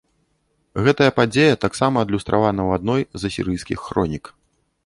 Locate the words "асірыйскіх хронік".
3.33-4.35